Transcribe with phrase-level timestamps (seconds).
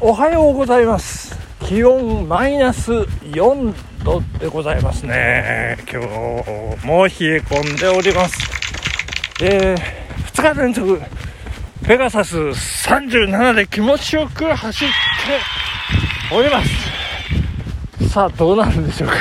[0.00, 1.36] おはようございます。
[1.66, 5.76] 気温マイナス4度でございますね。
[5.90, 8.38] 今日も冷え込んでおります。
[9.42, 9.76] えー、
[10.34, 11.00] 2日連続
[11.84, 14.94] ペガサス37で気持ちよく走って
[16.32, 16.62] おりま
[18.00, 18.08] す。
[18.08, 19.14] さあどうなるんでしょうか。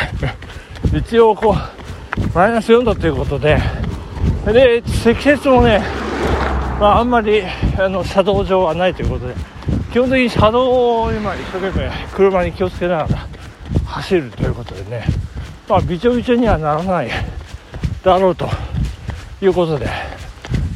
[0.96, 3.57] 一応こうマイナス4度ということで
[4.46, 5.82] で積雪もね、
[6.80, 7.41] まあ、あんまり
[7.80, 9.34] あの車道上はないということで
[9.97, 13.27] 基本的に車道を今一生懸命車に気をつけながら
[13.83, 15.03] 走るということでね、
[15.67, 17.09] まあ、びちょびちょにはならない
[18.03, 18.47] だろうと
[19.41, 19.89] いうことで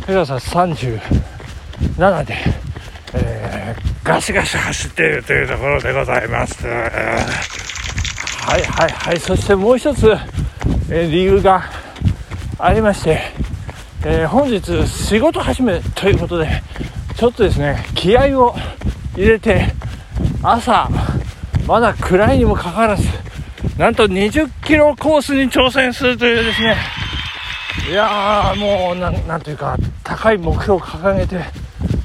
[0.08, 2.36] ペガサス37で、
[3.14, 6.66] えー、ガシガシ走っているというところでございます。
[6.66, 6.74] は
[8.58, 9.20] いはいはい。
[9.20, 10.10] そしてもう一つ、
[10.90, 11.66] えー、理由が
[12.58, 13.22] ありまして、
[14.04, 16.64] えー、本日仕事始めということで
[17.16, 18.56] ちょっとですね気合を
[19.22, 19.68] 入れて
[20.42, 20.90] 朝
[21.68, 23.08] まだ暗いにもかかわらず
[23.78, 26.76] なんと20キロコースに挑戦するというですね。
[27.90, 31.40] いやーもうなんというか高い目標を掲げて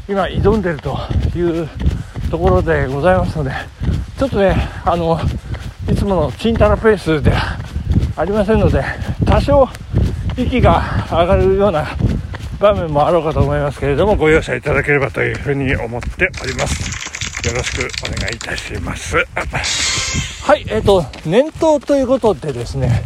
[0.08, 0.96] 今挑んでると
[1.34, 1.68] いう
[2.30, 3.50] ところでございますので
[4.18, 5.18] ちょっとねあの
[5.90, 7.58] いつものチンタラペースでは
[8.16, 8.84] ありませんので
[9.24, 9.68] 多少
[10.36, 11.86] 息が上がるような
[12.58, 17.05] 場面もあろうかと思いますけれどもご容赦いただければというふうに思っております。
[17.46, 19.16] よろしくお願いいたします。
[20.42, 23.02] はいえっ、ー、と年頭ということでですね、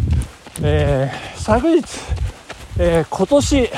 [0.62, 1.84] えー、昨日、
[2.78, 3.70] えー、今年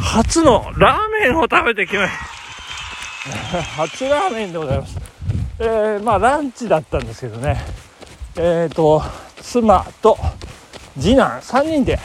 [0.00, 2.12] 初のラーメンを食べてきまし
[3.52, 3.62] た。
[3.84, 4.96] 初ラーメンでございます。
[5.58, 7.62] えー、まあランチだったんですけどね。
[8.36, 9.02] えっ、ー、と
[9.42, 10.18] 妻と
[10.98, 12.00] 次男3人で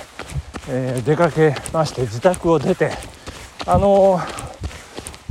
[0.69, 2.91] えー、出かけまして自宅を出て
[3.65, 4.23] あのー、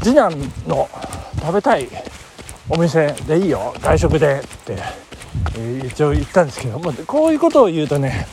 [0.03, 0.89] 次男の
[1.41, 1.89] 食べたい
[2.75, 4.79] お店でいいよ外食でって、
[5.87, 8.27] 一応言ったんですけどもこういうことを言うとね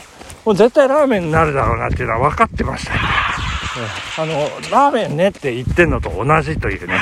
[0.46, 2.94] もう絶対ラーメンになるだろうなっていうのは分かってました、
[4.22, 4.32] あの
[4.70, 6.94] ラーメンねって言ってんのと同じというね、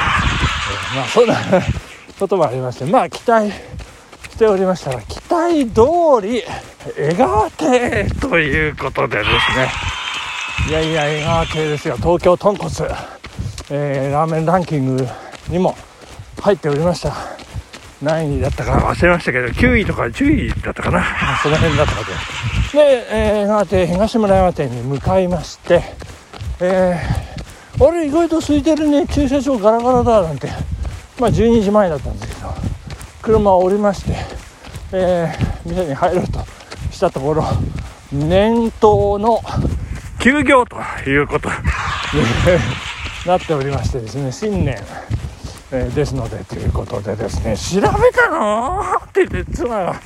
[0.97, 1.37] まあそんな
[2.19, 3.55] こともありましてまあ期待し
[4.37, 5.83] ておりましたら期待通
[6.21, 6.43] り
[6.97, 9.71] 江川亭ということでですね。
[10.69, 11.97] いやいや江川亭ですよ。
[11.99, 12.73] 東京豚骨、
[13.71, 15.09] えー、ラーメンランキング
[15.49, 15.77] にも
[16.41, 17.15] 入っておりました。
[18.03, 21.05] 何位だったか忘れましたけど9位とか10位だったかな。
[21.43, 22.01] その辺だったか
[22.73, 25.83] でで、えー、江川亭東村山店に向かいまして
[26.61, 30.49] えー、あれ意外と空いてるね駐車場ガラガラだなんて。
[31.19, 32.55] まあ12時前だったんですけど
[33.23, 34.17] 車を降りまして、
[34.93, 36.39] えー、店に入ろうと
[36.93, 37.45] したところ
[38.13, 39.41] 年頭の
[40.21, 40.77] 休業と
[41.07, 41.49] いうこと。
[41.49, 41.55] に
[43.27, 44.79] なっておりましてですね新年、
[45.71, 48.81] えー、ですのでということでですね調べたの？
[49.07, 50.01] って言って妻が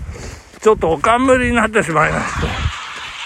[0.61, 2.47] ちょっとおかんむりになってしまいまして。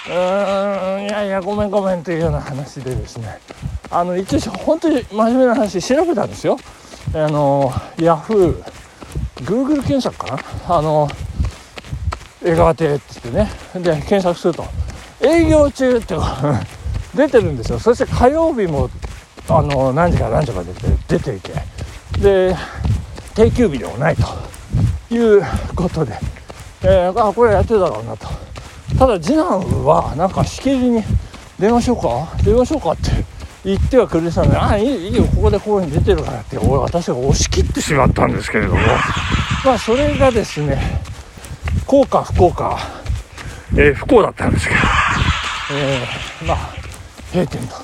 [0.09, 3.39] うーんいやいやごめんごめんというような話でですね。
[3.91, 6.59] あの一応本当に真面目な話調べたんですよ。
[7.15, 8.63] あのヤフー
[9.43, 10.37] Google 検索か
[10.69, 10.77] な？
[10.77, 11.09] あの
[12.45, 13.83] 江川邸って言ってね。
[13.83, 14.67] で検索すると
[15.23, 16.15] 営業中って
[17.17, 17.79] 出てるんですよ。
[17.79, 18.91] そして火曜日も
[19.49, 20.73] あの何時から何時まで
[21.09, 21.86] 出ていて。
[22.21, 22.57] で
[23.35, 25.43] 定休日でもないという
[25.75, 26.19] ことで、
[26.83, 28.29] えー、あこれやってるだろうなと。
[28.99, 31.03] ただ次男はなんかしきりに
[31.59, 32.35] 電話しようか？
[32.43, 33.11] 電話しようかって
[33.65, 38.81] 言ってはくれてたのでああいいよここでこういうに出てるからって私が押し切ってしまったんですけれども。
[39.65, 41.03] まあそれがですね
[41.87, 42.79] 幸か不幸か、
[43.73, 44.81] えー、不幸だったんですけど、
[45.73, 46.57] えー、まあ
[47.33, 47.75] 閉店と、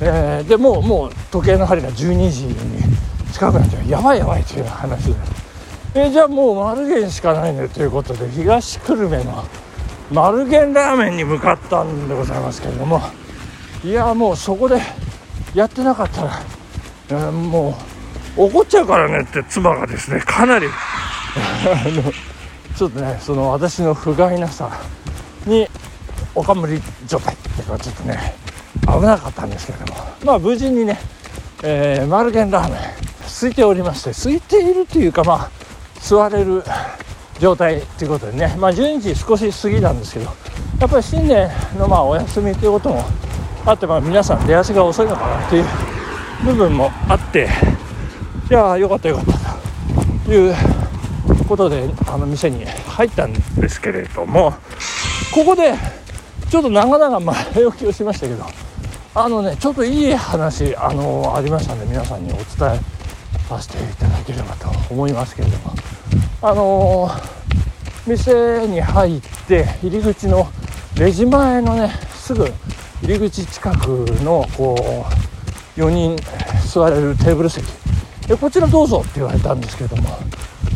[0.00, 2.54] えー、でもうもう時計の針が12時に
[3.36, 3.86] 近くなっちゃう。
[3.86, 5.14] やばいやばいという話で、
[5.94, 9.44] え、じゃあもう丸源しかないねということで東久留米の
[10.10, 13.02] 丸源ラーメンに向かったんでございますけれども。
[13.84, 14.80] いやもうそこで
[15.54, 16.42] やってなかったら、
[17.10, 17.76] えー、も
[18.38, 20.66] う怒っちゃうからねって妻がですねかなり。
[22.74, 24.70] ちょっとねその私の不甲斐なさ
[25.44, 25.68] に
[26.34, 28.34] おかむり状態っていうかちょっとね
[28.80, 30.00] 危なかったんですけれども。
[30.24, 30.98] まあ無事にね、
[31.62, 33.05] えー、マルゲンラーメン。
[33.40, 35.50] 空いておりまして空いているというかまあ
[36.00, 36.62] 座れる
[37.38, 38.56] 状態ということでね。
[38.58, 40.26] まあ12時少し過ぎなんですけど
[40.80, 43.04] やっぱり新年のまあお休みということも
[43.66, 45.64] あってまあ皆さん出足が遅いのかなっていう
[46.44, 47.48] 部分もあって
[48.50, 49.56] いやよかったよかった
[50.24, 50.54] という
[51.48, 54.54] ことであの店に入ったんですけれども
[55.34, 55.74] ここで
[56.48, 58.44] ちょっと長々前置きをしましたけど
[59.14, 62.44] あのねちょっといい話あのありましたんで皆さんにお伝
[62.74, 62.95] え
[63.48, 65.74] させていただければと思いますけれども。
[66.42, 70.48] あのー、店に入って入り口の
[70.98, 72.44] レジ前のねすぐ
[73.02, 73.86] 入り口近く
[74.22, 75.06] のこ
[75.76, 76.16] う4人
[76.68, 77.64] 座れるテーブル席。
[78.26, 80.08] でこちらどうぞって言われたんですけれども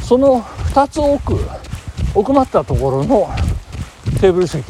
[0.03, 1.37] その2つ奥
[2.15, 3.29] 奥まったところの
[4.21, 4.67] テーブル席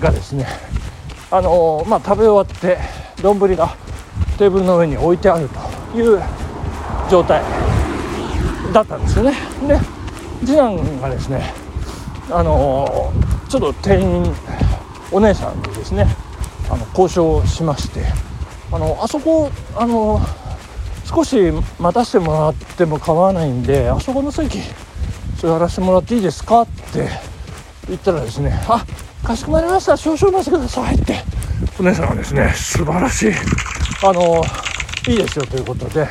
[0.00, 0.46] がですね
[1.30, 2.78] あのー、まあ、食べ終わって
[3.22, 3.76] 丼が
[4.38, 5.48] テーブルの上に置いてある
[5.92, 6.20] という
[7.10, 7.42] 状態
[8.72, 9.32] だったんですよね。
[9.66, 9.78] で
[10.46, 11.52] 次男がですね
[12.30, 13.12] あの、
[13.48, 14.32] ちょっと店員
[15.10, 16.06] お姉さんにですね
[16.70, 18.04] あの交渉しまして
[18.70, 20.20] あのあそこあの
[21.04, 21.36] 少し
[21.80, 24.60] 待たせてもらっても構わないんであそこの席
[25.36, 27.08] 座らせてもらっていいですかって
[27.88, 28.86] 言ったらですねあ
[29.26, 29.96] かしこまりました。
[29.96, 31.16] 少々お待ちくださいって
[31.80, 33.32] お姉さんがですね素晴らしい。
[34.02, 34.42] あの
[35.08, 36.06] いいですよということで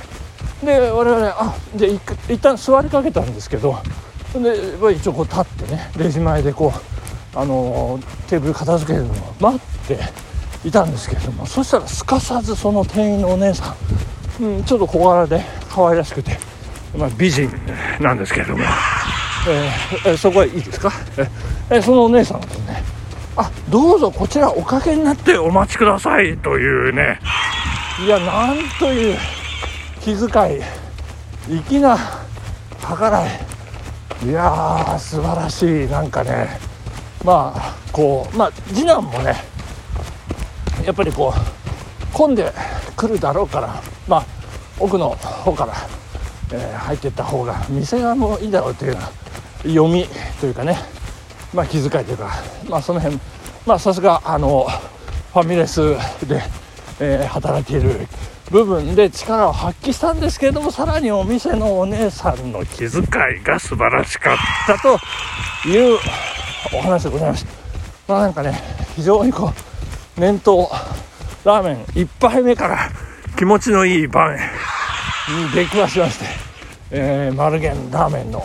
[0.64, 3.78] で我々あで一旦座りかけたんですけど
[4.34, 10.00] で一応こう立ってねレジ前でこうあのテーブル片付けるのを待って
[10.68, 13.76] いたんですけれどもそしたらすかさずその店員のお姉さ
[14.40, 16.38] ん、うん、ちょっと小柄で可愛らしくて、
[16.98, 17.50] まあ、美人
[18.02, 18.64] なんですけれども、
[19.48, 20.92] えー、えそこはいいですか、
[21.70, 22.84] えー、そのお姉さんがですね
[23.38, 27.20] あどうぞこちらおかけになってお待ちくださいというね。
[28.06, 29.18] いやなんという
[30.00, 30.62] 気遣い
[31.68, 31.98] 粋な
[32.80, 33.30] 計らい。
[34.26, 35.88] いやー素晴らしい。
[35.88, 36.60] なんかね
[37.24, 39.36] まあこうまあ次男もね
[40.86, 42.52] やっぱりこう混んで
[42.96, 44.26] くるだろうからまあ
[44.80, 45.74] 奥の方から、
[46.54, 49.08] えー、入っていった方が店側もいいだろうというような
[49.64, 50.06] 読み
[50.40, 50.78] というかね
[51.54, 52.30] まあ気遣いというか
[52.70, 53.20] まあその辺
[53.66, 54.68] まあさすがあの
[55.34, 55.82] ファミレス
[56.26, 56.42] で、
[57.00, 58.08] えー、働いている
[58.52, 62.90] 部分で力を発揮したんですけれどもさらにお店のお姉さんの気遣
[63.40, 64.98] いが素晴らしかったと
[65.68, 66.00] いう
[66.74, 67.52] お話でございました。
[68.08, 68.60] まあなんかね
[68.96, 69.54] 非常にこ
[70.18, 70.70] う念頭
[71.46, 72.90] ラーメン1杯目から
[73.38, 76.26] 気持ちのいい場面に出くわしまして、
[76.92, 78.44] えー、マルゲンラーメンの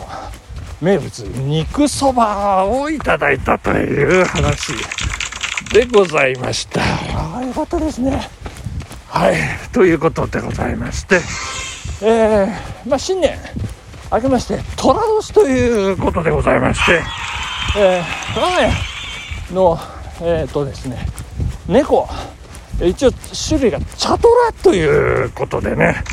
[0.81, 4.73] 名物肉そばをいただいたという話。
[5.73, 6.81] でございました。
[6.81, 8.29] ああよかったですね
[9.15, 9.35] はい
[9.71, 11.21] ということでございまして
[12.03, 13.37] えー、まあ新年
[14.11, 17.01] 明けまして寅年ということでございまして
[17.77, 19.77] えー、我が家の
[20.21, 20.97] えっ、ー、とですね
[21.65, 22.09] 猫
[22.83, 23.11] 一応
[23.47, 26.03] 種類がチャトラということでね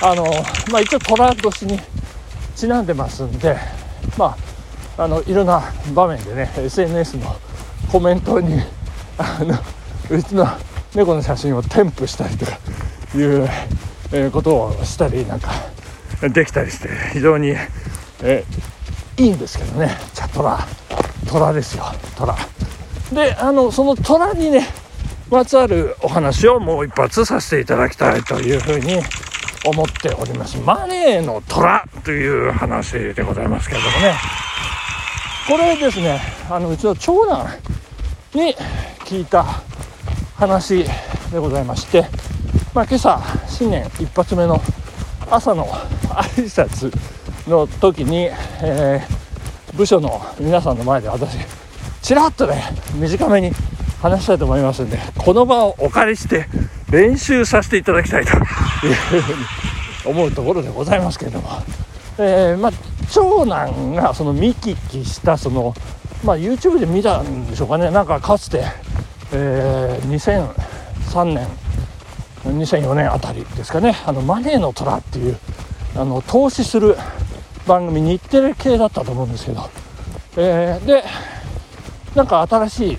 [0.00, 0.22] あの
[0.70, 1.80] まあ一応寅年に
[2.54, 3.56] ちなんでますんで
[4.16, 4.36] ま
[4.96, 5.60] ああのいろんな
[5.92, 7.34] 場面でね SNS の
[7.90, 8.60] コメントに
[9.18, 9.56] あの
[10.16, 10.46] うちの
[10.94, 12.52] 猫の写真を添付したりとか
[13.14, 13.48] いう、
[14.12, 15.50] え、ことをしたりなんか
[16.22, 17.54] できたりして非常に、
[18.22, 18.44] え、
[19.16, 19.96] いいんですけどね。
[20.12, 20.58] チャトラ
[21.28, 21.84] トラですよ。
[22.16, 22.36] トラ
[23.12, 24.66] であのそのトラにね
[25.30, 29.00] まつわるお話をもう一発させていただきたいというふうに
[29.66, 30.58] 思っております。
[30.58, 34.14] マネーの虎という話でございますけれどもね。
[35.48, 37.46] これですねあのうちの長男
[38.34, 38.54] に
[39.00, 39.44] 聞いた
[40.34, 40.84] 話
[41.30, 42.06] でございまして、
[42.74, 44.60] まあ、今朝新年一発目の
[45.30, 46.92] 朝の挨拶
[47.48, 48.28] の時に、
[48.62, 51.36] えー、部署の皆さんの前で私
[52.02, 52.62] ちらっとね
[52.94, 53.50] 短めに
[54.00, 56.46] 話したいと思いますんでこの場をお借りして
[56.90, 59.22] 練習させていただきたいというふうに
[60.04, 61.48] 思うところでございますけれども、
[62.18, 62.72] えー、まあ、
[63.10, 65.74] 長男がその見聞きしたその、
[66.22, 67.90] まあ、YouTube で見たんでしょうかね。
[67.90, 68.64] なんかかつて
[69.36, 70.52] えー、
[71.10, 71.48] 2003年
[72.44, 75.36] 2004年あたりですかね「あのマネーの虎」っていう
[75.96, 76.96] あの投資する
[77.66, 79.68] 番組日テレ系だったと思うんですけど、
[80.36, 81.04] えー、で
[82.14, 82.98] なんか新しい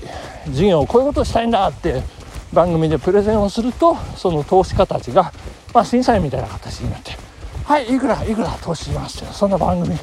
[0.49, 2.03] 事業をこういうことをしたいんだって
[2.51, 5.31] 番組でプレゼンをするとその投資家たちが、
[5.73, 7.17] まあ、審査員みたいな形になって
[7.63, 9.97] 「はいいくらいくら投資します」ってそんな番組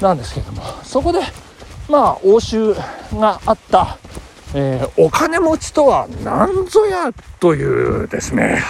[0.00, 0.62] なんですけども。
[0.82, 1.20] そこで
[1.88, 2.76] まあ応酬
[3.18, 3.98] があった
[4.54, 8.62] えー、お金持ちとは何ぞやというですね、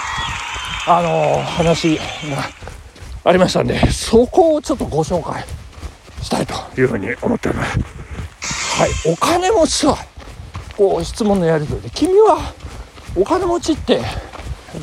[0.86, 2.02] あのー、話が
[3.24, 5.44] ありましたんで、そこをちょっとご紹介
[6.22, 7.78] したいというふうに思っております。
[8.80, 9.98] はい、お金持ちとは、
[10.76, 12.52] こう質問のやり取りで、君は
[13.16, 14.00] お金持ちって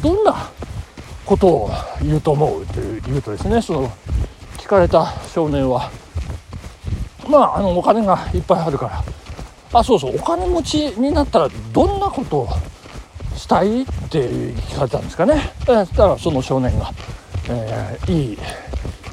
[0.01, 0.51] どんな
[1.25, 1.71] ことを
[2.01, 3.91] 言うと思うという言うとですね、その
[4.57, 5.91] 聞かれた少年は、
[7.29, 9.03] まあ、あのお金がいっぱいあるから、
[9.77, 10.15] あそうそう。
[10.15, 12.49] お金持ちになったらどんなことを
[13.35, 15.53] したいって聞かれたんですかね。
[15.65, 16.91] そしたらその少年が
[17.47, 18.37] えー、いい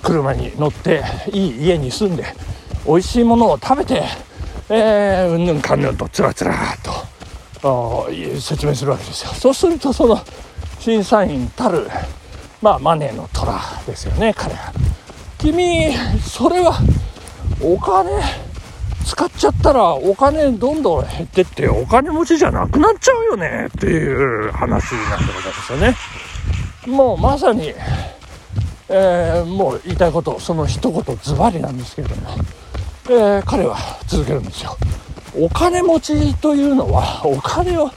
[0.03, 1.03] 車に乗って
[1.33, 2.25] いい家に住んで
[2.87, 4.03] 美味しいものを食べて
[4.71, 6.55] えー、うんぬんかんぬんとつらつら
[7.61, 8.09] と
[8.41, 9.33] 説明するわけですよ。
[9.33, 10.19] そうするとその
[10.81, 11.87] 審査員たる
[12.63, 14.73] まあマネーの虎ですよね彼は。
[15.39, 15.93] 君
[16.23, 16.79] それは
[17.61, 18.11] お金
[19.05, 25.97] 使っちゃったらお金どんどん減ってってお金持ちじゃなくなっちゃうよねっていう話なんでございますよね。
[26.87, 27.75] もうまさに、
[28.89, 32.31] えー、もう言いたいことその一言ズバリなんですけれども、
[33.11, 34.77] えー、彼は続けるんですよ。
[35.39, 37.91] お金持ちというのはお金を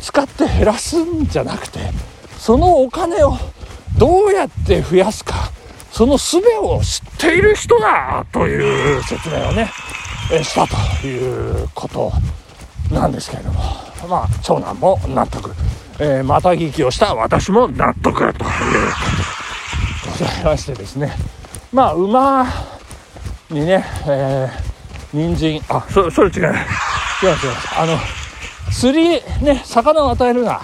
[0.00, 1.78] 使って減らすんじゃなくて
[2.38, 3.36] そのお金を
[3.98, 5.52] どうやって増やすか
[5.92, 9.70] その術を知っている人だという説明をね、
[10.42, 12.12] したということ
[12.90, 13.90] なんですけれども。
[14.08, 15.50] まあ長男も納得、
[15.98, 18.18] えー、また聞きをした私も納得。
[18.18, 21.12] ということでございましてですね。
[21.72, 22.46] まあ馬
[23.50, 25.62] にね、えー、人参。
[25.68, 26.42] あそそれ違う。
[26.42, 26.56] 違う違う
[27.78, 27.98] あの
[28.72, 29.10] 釣り
[29.44, 30.60] ね魚を与えるな、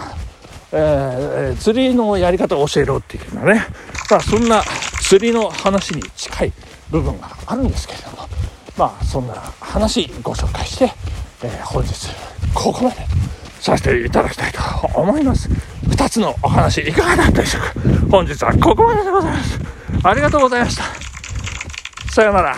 [0.72, 3.66] えー、釣りのやり方を教えろっていうのはね。
[4.10, 4.62] まあそんな
[5.02, 6.52] 釣りの話に近い
[6.90, 8.15] 部分があるんですけれども。
[8.76, 10.92] まあそんな話ご紹介して、
[11.42, 12.08] えー、本日
[12.54, 12.96] ここまで
[13.60, 14.60] させていただきたいと
[14.98, 15.48] 思います。
[15.88, 18.06] 2つのお話いかがだったでしょうか。
[18.10, 19.58] 本日はここまででございます。
[20.02, 20.84] ありがとうございました。
[22.12, 22.56] さようなら。